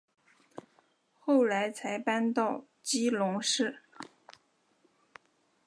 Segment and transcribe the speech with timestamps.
[1.19, 3.83] 后来才搬到基隆市。